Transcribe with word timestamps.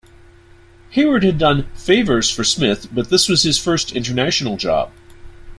Hayward 0.93 1.21
had 1.23 1.37
done 1.37 1.67
"favours" 1.75 2.31
for 2.31 2.43
Smith, 2.43 2.87
but 2.91 3.11
this 3.11 3.29
was 3.29 3.43
his 3.43 3.59
first 3.59 3.91
international 3.91 4.57
job. 4.57 4.91